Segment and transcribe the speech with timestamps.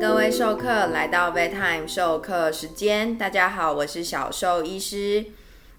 [0.00, 3.18] 各位授课来到 Bedtime 授课时间。
[3.18, 5.26] 大家好，我是小兽医师。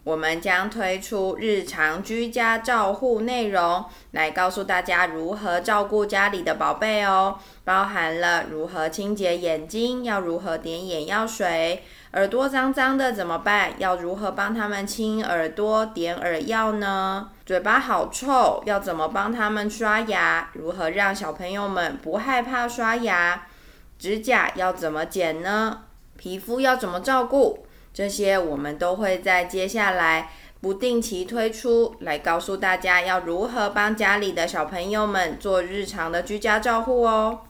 [0.04, 7.38] 我们将推出日常居家照护内容，来告诉大家如何照顾家里的宝贝哦。
[7.64, 11.80] 包含了如何清洁眼睛，要如何点眼药水；
[12.12, 13.74] 耳朵脏脏的怎么办？
[13.78, 17.30] 要如何帮他们清耳朵、点耳药呢？
[17.46, 20.50] 嘴巴好臭，要怎么帮他们刷牙？
[20.54, 23.46] 如何让小朋友们不害怕刷牙？
[24.00, 25.82] 指甲要怎么剪呢？
[26.18, 27.66] 皮肤要怎么照顾？
[27.94, 30.32] 这些我们都会在接下来
[30.62, 37.42] 不定期推出来告诉大家要如何帮家里的小朋友们做日常的居家照护哦。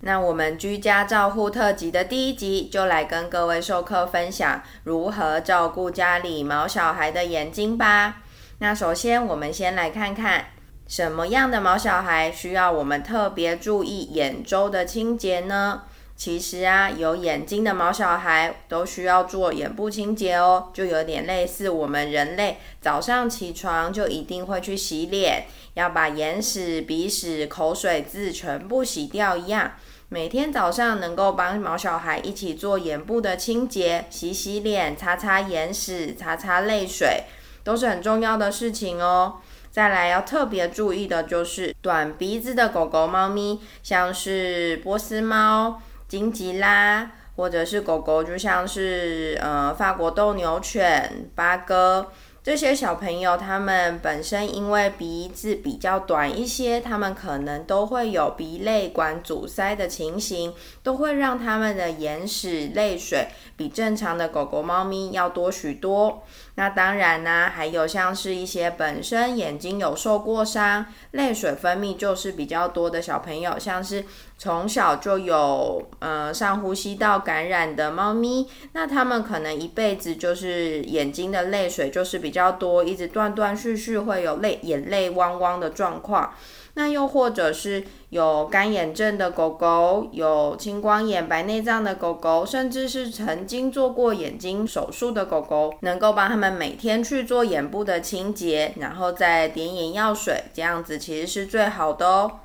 [0.00, 8.22] 那我们居家照护特辑的第一集就来跟各位授课分享如何照顾家里毛小孩的眼睛吧。
[8.58, 10.46] 那首先我们先来看看。
[10.88, 15.82] 什么样的毛小孩需要我们特别注意眼周的清洁呢？
[16.16, 29.72] 其实啊，有眼睛的毛小孩都需要做眼部清洁哦，就有点类似我们人类早上起床就一定会去洗脸，要把眼屎、鼻屎、口水渍全部洗掉一样。
[30.08, 37.24] 每天早上能够帮毛小孩一起做眼部的清洁，洗洗脸、擦擦眼屎、擦擦泪水，
[37.66, 39.34] 都是很重要的事情哦。
[39.72, 52.12] 再来要特别注意的就是短鼻子的狗狗、猫咪，像是波斯猫、金吉拉，或者是狗狗，就像是呃法国斗牛犬、八哥。
[52.42, 66.22] 这些小朋友，他们本身因为鼻子比较短一些，他们可能都会有鼻泪管阻塞的情形，都会让他们的眼屎、泪水比正常的狗狗、猫咪要多许多。
[66.56, 74.04] 那当然呢，还有像是一些本身眼睛有受过伤，泪水分泌就是比较多的小朋友，像是
[74.38, 86.32] 从小就有呃上呼吸道感染的猫咪，那他们可能一辈子就是眼睛的泪水就是比较多，一直断断续续会有泪眼泪汪汪的状况。
[86.78, 102.40] 那又或者是有干眼症的狗狗，有青光眼、白内障的狗狗，甚至是曾经做过眼睛手术的狗狗，能够帮他们每天去做眼部的清洁，然后再点眼药水，这样子其实是最好的哦。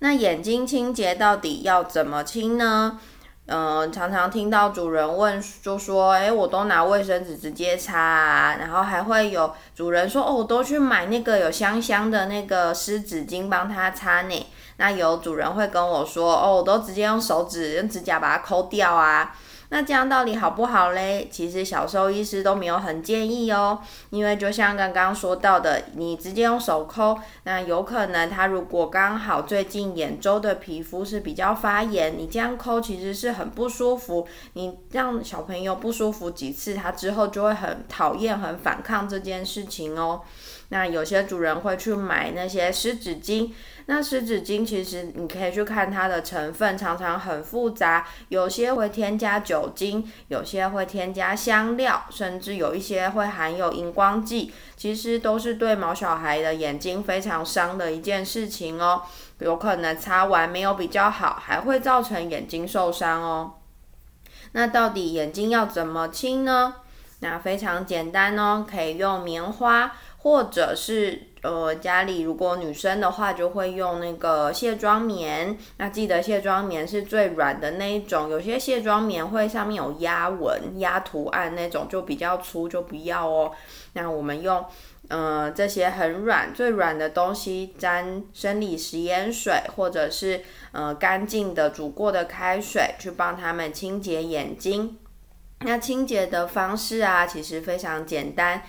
[0.00, 3.00] 那眼睛清洁到底要怎么清呢？
[3.50, 19.34] 嗯，常常听到主人问，就说：“哎，我都拿卫生纸直接擦啊。”然后还会有主人说：“哦，我都去买那个有香香的那个湿纸巾帮他擦呢。”那有主人会跟我说：“哦，我都直接用手指、用指甲把它抠掉啊。”
[19.70, 21.28] 那这样到底好不好嘞？
[21.30, 23.78] 其实小兽医师都没有很建议哦，
[24.10, 34.26] 因为就像刚刚说到的，你直接用手抠，那有可能他如果刚好最近眼周的皮肤是比较发炎，你这样抠其实是很不舒服。
[34.54, 40.22] 你让小朋友不舒服几次，他之后就会很讨厌、很反抗这件事情哦。
[40.70, 43.50] 那有些主人会去买那些湿纸巾，
[43.86, 59.00] 那湿纸巾其实你可以去看它的成分，常常很复杂，有些会添加酒精，有些会添加香料，甚至有一些会含有荧光剂，其实都是对毛小孩的眼睛非常伤的一件事情哦，
[59.38, 63.54] 有可能擦完没有比较好，还会造成眼睛受伤哦。
[64.52, 66.74] 那到底眼睛要怎么清呢？
[67.20, 69.92] 那非常简单哦，可以用棉花。
[70.28, 75.56] 或者是呃家里如果女生的话，就会用那个卸妆棉。
[75.78, 83.52] 那记得卸妆棉是最软的那一种，有些卸妆棉会上面有压纹、压图案那种，就比较粗，就不要哦。
[83.94, 84.62] 那我们用
[85.08, 94.98] 呃这些很软、最软的东西，沾生理食盐水，或者是呃干净的煮过的开水，去帮他们清洁眼睛。
[95.60, 98.62] 那清洁的方式啊，其实非常简单。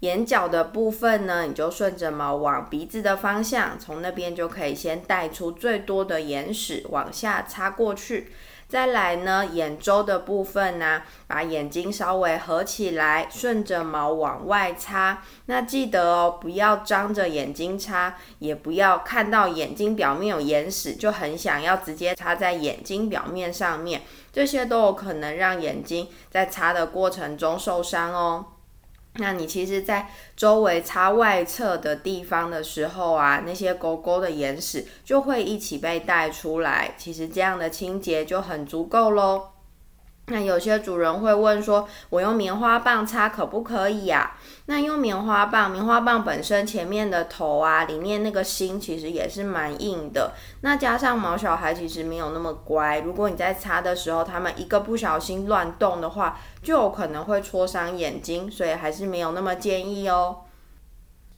[0.00, 8.30] 眼角的部分呢，你就顺着毛往鼻子的方向，从那边就可以先带出最多的眼屎，往下擦过去。
[8.68, 15.22] 再来呢，眼周的部分呢，把眼睛稍微合起来，顺着毛往外擦。
[15.46, 24.02] 那记得哦，不要张着眼睛擦，也不要看到眼睛表面有眼屎就很想要直接擦在眼睛表面上面，
[24.32, 28.46] 这些都有可能让眼睛在擦的过程中受伤哦。
[29.18, 36.94] 那你其实，在周围擦外侧的地方的时候啊，那些狗狗的眼屎就会一起被带出来。
[36.96, 39.55] 其实这样的清洁就很足够喽。
[40.28, 44.32] 那有些主人会问说：“我用棉花棒擦可不可以呀？”
[44.66, 50.32] 那用棉花棒，棉花棒本身前面的头啊，里面那个芯其实也是蛮硬的。
[50.62, 60.38] 那加上毛小孩其实没有那么乖，如果你在擦的时候，他们一个不小心乱动的话，就有可能会戳伤眼睛，所以还是没有那么建议哦。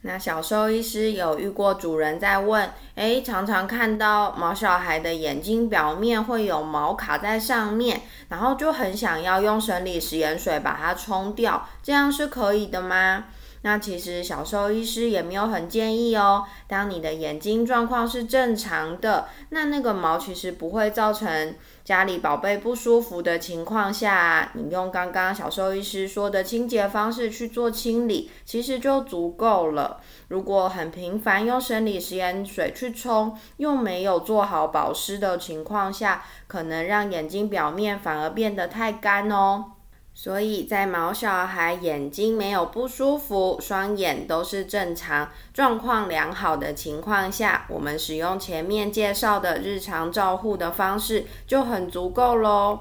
[0.02, 13.24] 那小兽医师有遇过主人在问，诶，常常看到毛小孩的眼睛表面会有毛卡在上面，然后就很想要用生理食盐水把它冲掉，这样是可以的吗？
[13.62, 16.44] 那其实小兽医师也没有很建议哦。
[16.68, 21.56] 当你的眼睛状况是正常的，那那个毛其实不会造成
[21.88, 29.99] 家里宝贝不舒服的情况下，你用刚刚小兽医师说的清洁方式去做清理，其实就足够了。
[30.29, 39.73] 如果很频繁用生理食盐水去冲，又没有做好保湿的情况下，可能让眼睛表面反而变得太干哦。
[40.20, 52.80] 所以在毛小孩眼睛没有不舒服、双眼都是正常、状况良好的情况下，我们使用前面介绍的日常照护的方式就很足够喽。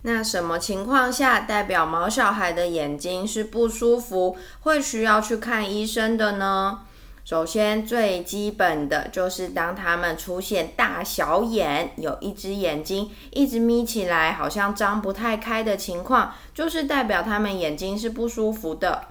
[0.00, 6.86] 那什么情况下代表毛小孩的眼睛是不舒服，会需要去看医生的呢？
[7.24, 19.04] 首先，最基本的就是当他们出现大小眼，有一只眼睛一直眯起来，好像张不太开的情况，就是代表他们眼睛是不舒服的。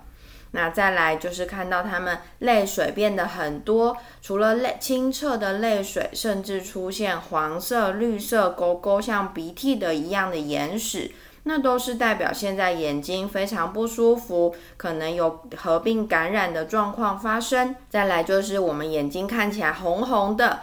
[0.51, 11.11] 那再来就是看到他们泪水变得很多，除了泪清澈的泪水，甚至出现黄色、绿色勾勾，像鼻涕的一样的眼屎。
[11.43, 17.75] 那都是代表现在眼睛非常不舒服，可能有合并感染的状况发生。
[17.89, 20.61] 再来就是我们眼睛看起来红红的、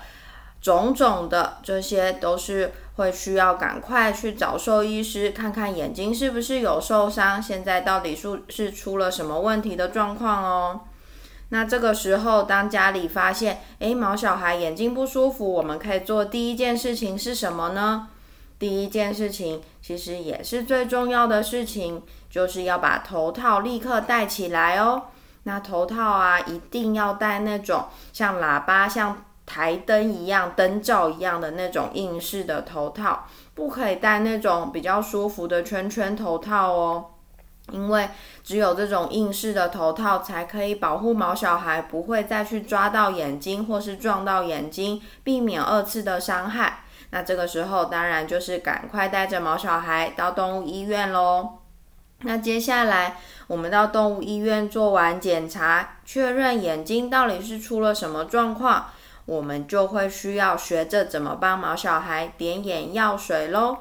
[0.60, 10.80] 肿肿的，这些都是会需要赶快去找兽医师看看眼睛是不是有受伤，现在到底是是出了什么问题的状况哦。
[11.50, 18.08] 那这个时候，当家里发现诶毛小孩眼睛不舒服，我们可以做第一件事情是什么呢？
[18.60, 25.04] 第一件事情，其实也是最重要的事情，就是要把头套立刻戴起来哦。
[25.44, 37.06] 那头套啊，一定要戴那种像喇叭、像台灯一样、灯罩一样的那种硬式的头套，不可以戴那种比较舒服的圈圈头套哦。
[37.72, 38.10] 因为
[38.44, 46.84] 只有这种硬式的头套，才可以保护毛小孩不会再去抓到眼睛或是撞到眼睛，避免二次的伤害。
[47.10, 51.58] 那这个时候当然就是赶快带着毛小孩到动物医院喽。
[52.22, 53.16] 那接下来
[53.46, 58.90] 我们到动物医院做完检查，确认眼睛到底是出了什么状况，
[59.24, 63.76] 我们就会需要学着怎么帮毛小孩点眼药水喽。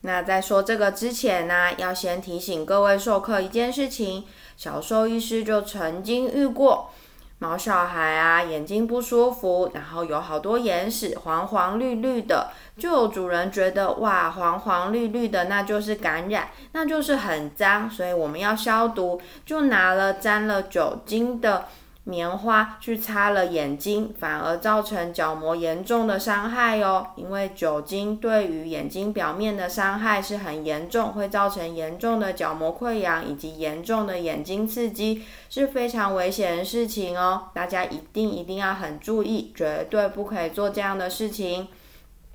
[0.00, 4.24] 那在说这个之前呢，要先提醒各位授课一件事情，
[4.56, 6.90] 小兽医师就曾经遇过。
[7.38, 21.66] 毛小孩啊，眼睛不舒服，然后有好多眼屎，黄黄绿绿的，就有主人觉得哇，黄黄绿绿的，那就是感染，那就是很脏，所以我们要消毒，就拿了沾了酒精的。
[22.06, 27.06] 棉花去擦了眼睛，反而造成角膜严重的伤害哦。
[27.16, 37.44] 因为酒精对于眼睛表面的伤害是很严重，会造成严重的角膜溃疡以及严重的眼睛刺激，是非常危险的事情哦。
[37.54, 41.68] 大家一定一定要很注意，绝对不可以做这样的事情。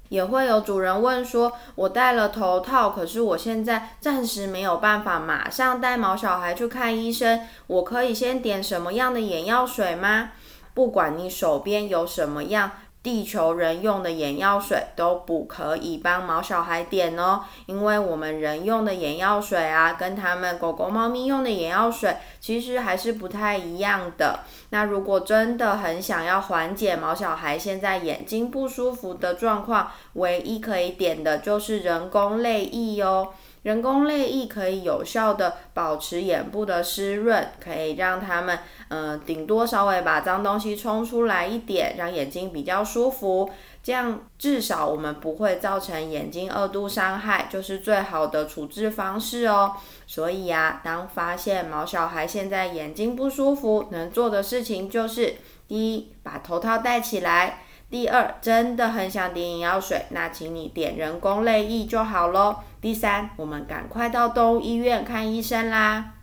[0.10, 10.32] 也会有主人问说：“我戴了头套，可是我现在暂时没有办法马上带毛小孩去看医生，我可以先点什么样的眼药水吗？”
[10.76, 12.72] 不管你手边有什么样。
[13.02, 24.42] 地球人用的眼药水都不可以帮毛小孩点哦，因为我们人用的眼药水啊，跟他们狗狗、猫咪用的眼药水其实还是不太一样的。
[24.72, 33.30] 那如果真的很想要缓解毛小孩现在眼睛不舒服的状况，唯一可以点的就是人工泪液哦。
[33.64, 43.50] 人工泪液可以有效的保持眼部的湿润，可以让他们，嗯，顶多稍微把脏东西冲出来一点，让眼睛比较舒服。
[43.82, 49.74] 这样至少我们不会造成眼睛二度伤害，就是最好的处置方式哦。
[50.06, 55.36] 所以呀，当发现毛小孩现在眼睛不舒服，能做的事情就是：
[55.68, 57.64] 第一，把头套戴起来。
[57.90, 62.64] 第二，真的很想点眼药水，那请你点人工泪液就好咯。
[62.82, 66.14] 第三，我们赶快到动物医院看医生啦。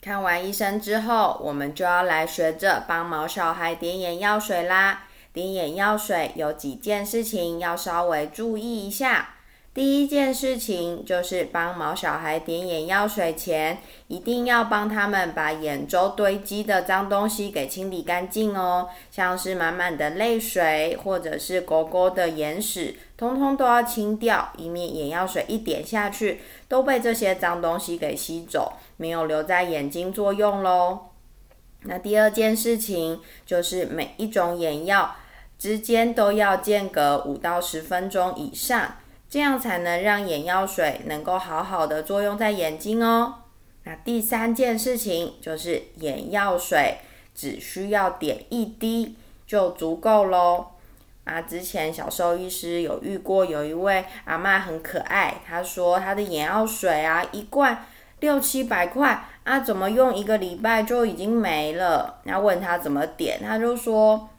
[0.00, 5.02] 看完医生之后，我们就要来学着帮毛小孩点眼药水啦。
[5.34, 9.34] 点眼药水有几件事情要稍微注意一下。
[9.74, 13.76] 第一件事情就是帮毛小孩点眼药水前，
[14.08, 31.06] 一定要帮他们把眼周堆积的脏东西给清理干净哦，像是满满的泪水或者是狗狗的眼屎，通通都要清掉，以免眼药水一点下去都被这些脏东西给吸走，没有留在眼睛作用喽。
[31.82, 35.16] 那第二件事情就是每一种眼药
[35.58, 38.96] 之间都要间隔五到十分钟以上。
[39.28, 43.34] 这样才能让眼药水能够好好的作用在眼睛哦。
[43.82, 46.98] 那第三件事情就是眼药水
[47.34, 50.66] 只需要点一滴就足够喽。
[51.26, 57.84] 啊，之前小兽医师有遇过有一位阿妈很可爱，她说她的眼药水啊一罐
[58.20, 62.20] 六七百块啊，怎么用一个礼拜就已经没了？
[62.24, 64.30] 然后问她怎么点，她就说。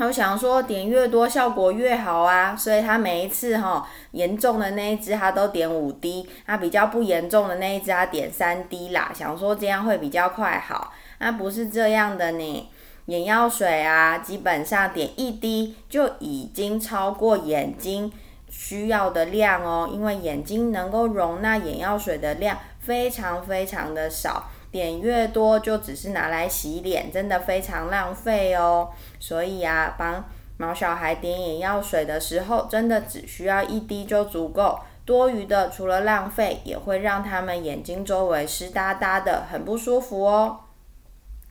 [0.00, 10.92] 他想说点越多效果越好啊，所以他每一次哈严重的那一支他都点五滴，他比较不严重的那一支他点三滴啦，想说这样会比较快好。
[11.18, 12.70] 那不是这样的呢，
[13.08, 18.12] 眼药水啊，基本上点一滴就已经超过眼睛
[18.50, 24.50] 需要的量哦，因为眼睛能够容纳眼药水的量非常非常的少。
[24.70, 28.90] 点越多就只是拿来洗脸，真的非常浪费哦。
[29.18, 30.22] 所以啊，帮
[30.58, 34.78] 毛小孩点眼药水的时候，真的只需要一滴就足够。
[35.06, 40.60] 多余的除了浪费，也会让他们眼睛周围湿哒哒的，很不舒服哦。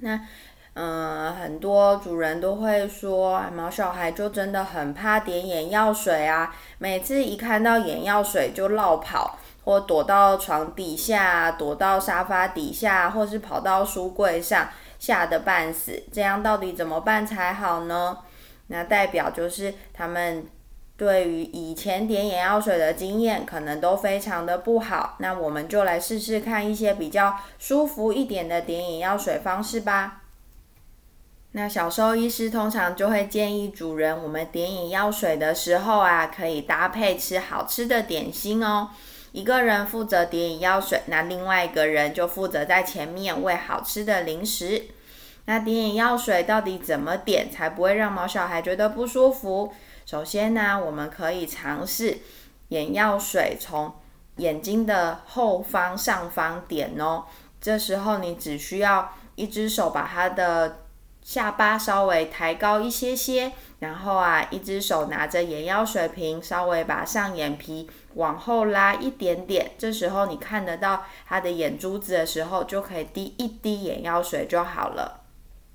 [0.01, 0.21] 那，
[0.79, 9.39] 嗯，很多主人都会说，毛小孩就真的很怕点眼药水啊，每次一看到眼药水就绕跑。
[9.65, 16.01] 或躲到床底下，躲到沙发底下，或是跑到书柜上，吓得半死。
[16.09, 18.19] 这样到底怎么办才好呢？
[18.67, 20.45] 那代表就是他们
[20.95, 25.17] 对于以前点眼药水的经验可能都非常的不好。
[25.19, 30.21] 那我们就来试试看一些比较舒服一点的点眼药水方式吧。
[31.53, 38.89] 那小兽医师通常就会建议主人，我们点眼药水的时候啊，可以搭配吃好吃的点心哦。
[39.31, 44.83] 一个人负责点眼药水，那另外一个人就负责在前面喂好吃的零食。
[45.45, 49.73] 那点眼药水到底怎么点才不会让毛小孩觉得不舒服？
[50.05, 52.19] 首先呢，我们可以尝试
[52.67, 53.93] 眼药水从
[54.35, 57.23] 眼睛的后方上方点哦。
[57.59, 60.79] 这时候你只需要一只手把它的
[61.27, 67.89] 下巴稍微抬高一些些，然后啊，一只手拿着眼药水瓶，稍微把上眼皮。
[68.13, 75.25] 往后拉一点点，这时候你看得到他的眼珠子的时候，就可以滴一滴眼药水就好了。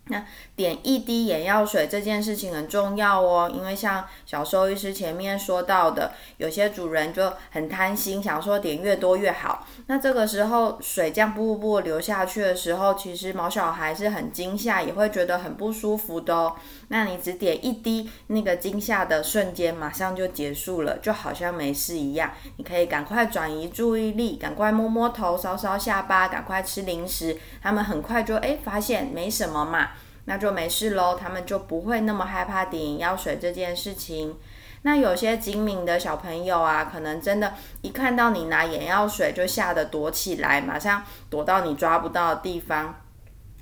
[0.07, 0.25] 那
[0.57, 9.67] 点一滴眼药水这件事情很重要哦，因为像小兽医师前面说到的，有些主人就很贪心，想说点越多越好。
[9.87, 16.57] 那这个时候水这样瀑布流下去的时候，其实毛小孩是很惊吓，也会觉得很不舒服的哦。
[16.93, 22.31] 那你只点一滴，那个惊吓的瞬间马上就结束了，就好像没事一样。
[22.59, 27.39] 你可以赶快转移注意力，赶快摸摸头，搔搔下巴，赶快吃零食。
[27.63, 29.89] 他们很快就哎发现没什么嘛。
[30.27, 34.37] 那就没事喽，他们就不会那么害怕点眼药水这件事情。
[34.83, 43.02] 那有些精明的小朋友啊，可能真的，一看到你拿眼药水就吓得躲起来，马上躲到你抓不到的地方。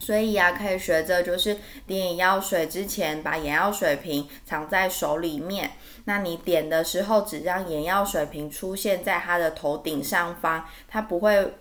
[0.01, 5.71] 所以呀，可以学着就是点眼药水之前，把眼药水瓶藏在手里面。
[6.07, 11.55] 那你点的时候，只让眼药水瓶出现在他的头顶上方，他不会。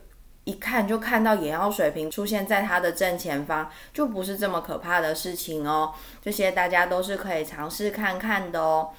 [0.46, 5.94] 一看就看到眼药水瓶出现在他的正前方，就不是这么可怕的事情哦。
[6.24, 8.90] 这些大家都是可以尝试看看的哦。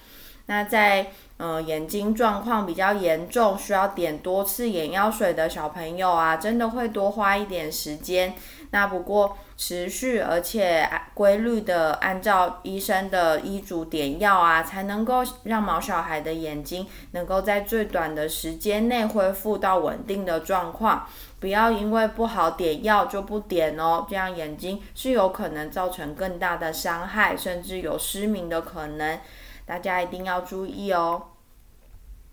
[0.46, 8.34] 那在呃眼睛状况比较严重，需要点多次眼药水的小朋友啊，真的会多花一点时间。
[8.72, 21.06] 那不过持续而且规律的按照医生的医嘱点药啊，才能够让毛小孩的眼睛能够在最短的时间内恢复到稳定的状况。
[21.40, 29.18] 不要因为不好点药就不点哦，这样眼睛是有可能造成更大的伤害，甚至有失明的可能。
[29.66, 31.22] 大家一定要注意哦。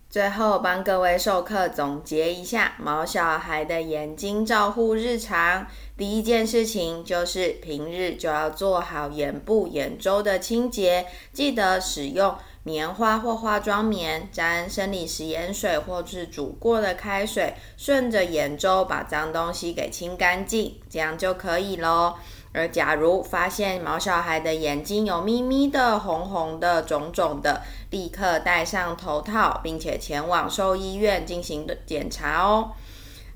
[0.10, 5.68] 最后帮各位授课总结一下毛小孩的眼睛照护日常。
[5.98, 22.16] 第一件事情就是平日就要做好眼部、眼周的清洁，记得使用棉花或化妆棉沾生理食盐水或是煮过的开水，顺着眼周把脏东西给清干净，这样就可以喽。
[22.54, 27.62] 而假如发现毛小孩的眼睛有咪咪的、红红的、肿肿的，
[27.92, 32.72] 立刻戴上头套，并且前往兽医院进行检查哦。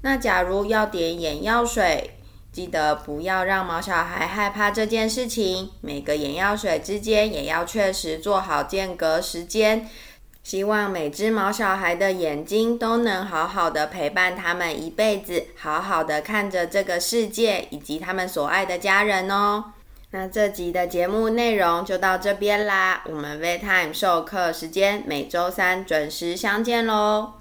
[0.02, 2.18] 那假如要点眼药水，
[2.52, 5.70] 记得不要让毛小孩害怕这件事情。
[5.82, 9.88] 每个眼药水之间也要确实做好间隔时间。
[10.44, 19.66] 希望每只毛小孩的眼睛都能好好的陪伴他们一辈子，好好的看着这个世界以及他们所爱的家人哦。
[20.12, 27.41] 那这集的节目内容就到这边啦，我们 v e Time 授课时间每周三准时相见喽。